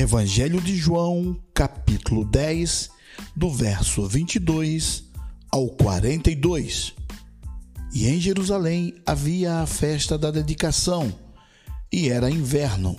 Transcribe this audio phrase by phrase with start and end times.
[0.00, 2.90] Evangelho de João, capítulo 10,
[3.36, 5.04] do verso 22
[5.52, 6.94] ao 42.
[7.92, 11.12] E em Jerusalém havia a festa da dedicação,
[11.92, 12.96] e era inverno.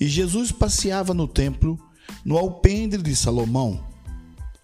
[0.00, 1.78] E Jesus passeava no templo,
[2.24, 3.86] no alpendre de Salomão.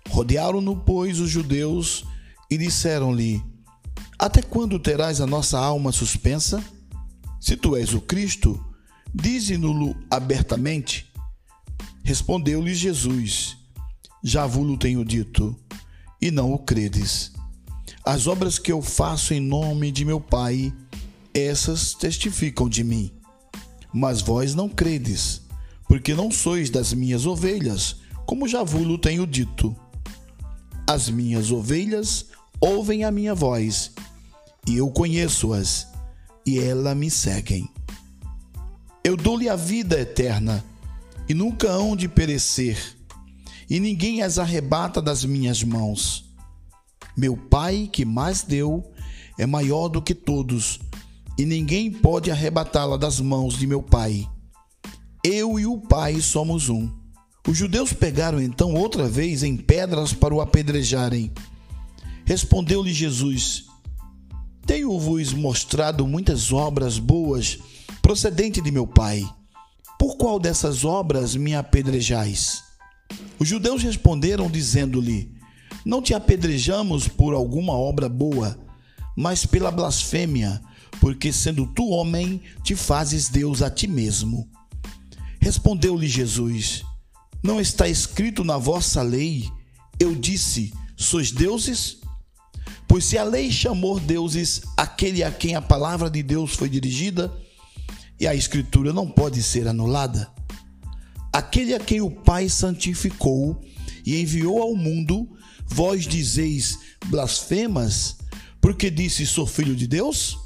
[0.08, 2.04] Rodearam-no, pois, os judeus
[2.50, 3.40] e disseram-lhe:
[4.18, 6.61] Até quando terás a nossa alma suspensa?
[7.40, 8.61] Se tu és o Cristo,
[9.14, 11.11] dize-no-lo abertamente.
[12.02, 13.56] Respondeu-lhe Jesus:
[14.22, 15.56] Já vos tenho dito,
[16.20, 17.32] e não o credes.
[18.04, 20.72] As obras que eu faço em nome de meu Pai,
[21.32, 23.12] essas testificam de mim.
[23.93, 25.43] Mas vós não credes,
[25.86, 27.96] porque não sois das minhas ovelhas,
[28.26, 29.76] como já vos tenho dito.
[30.86, 32.27] As minhas ovelhas
[32.60, 33.92] ouvem a minha voz,
[34.66, 35.88] e eu conheço-as
[36.44, 37.69] e ela me seguem.
[39.05, 40.64] Eu dou-lhe a vida eterna
[41.33, 42.77] e nunca hão de perecer,
[43.70, 46.27] e ninguém as arrebata das minhas mãos.
[47.16, 48.92] Meu Pai, que mais deu,
[49.39, 50.78] é maior do que todos,
[51.39, 54.28] e ninguém pode arrebatá-la das mãos de meu Pai.
[55.24, 56.91] Eu e o Pai somos um.
[57.48, 61.33] Os judeus pegaram então outra vez em pedras para o apedrejarem.
[62.27, 63.64] Respondeu-lhe Jesus:
[64.67, 67.58] tenho-vos mostrado muitas obras boas
[68.02, 69.27] procedente de meu Pai.
[70.03, 72.64] Por qual dessas obras me apedrejais?
[73.39, 75.33] Os judeus responderam, dizendo-lhe:
[75.86, 78.58] Não te apedrejamos por alguma obra boa,
[79.17, 80.61] mas pela blasfêmia,
[81.00, 84.50] porque sendo tu homem, te fazes Deus a ti mesmo.
[85.41, 86.83] Respondeu-lhe Jesus:
[87.41, 89.48] Não está escrito na vossa lei,
[90.00, 91.98] eu disse: Sois deuses?
[92.89, 97.33] Pois se a lei chamou deuses aquele a quem a palavra de Deus foi dirigida,
[98.22, 100.30] e a escritura não pode ser anulada,
[101.32, 103.60] aquele a quem o Pai santificou
[104.06, 105.28] e enviou ao mundo,
[105.66, 108.18] vós dizeis blasfemas,
[108.61, 110.38] porque disse sou filho de Deus?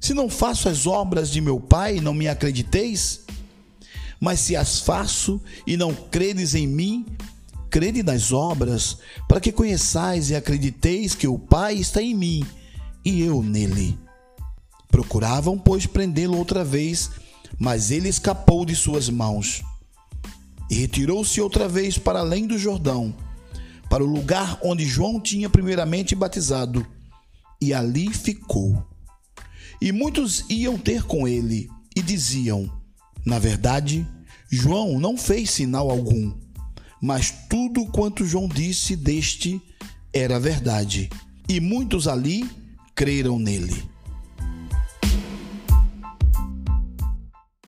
[0.00, 3.24] Se não faço as obras de meu Pai, não me acrediteis?
[4.20, 7.06] Mas se as faço e não credes em mim,
[7.70, 12.44] crede nas obras, para que conheçais e acrediteis que o Pai está em mim
[13.04, 13.96] e eu nele.
[14.96, 17.10] Procuravam, pois, prendê-lo outra vez,
[17.58, 19.62] mas ele escapou de suas mãos.
[20.70, 23.14] E retirou-se outra vez para além do Jordão,
[23.90, 26.86] para o lugar onde João tinha primeiramente batizado,
[27.60, 28.82] e ali ficou.
[29.82, 32.66] E muitos iam ter com ele e diziam:
[33.22, 34.08] Na verdade,
[34.50, 36.32] João não fez sinal algum
[37.02, 39.60] mas tudo quanto João disse deste
[40.10, 41.10] era verdade,
[41.46, 42.48] e muitos ali
[42.94, 43.94] creram nele.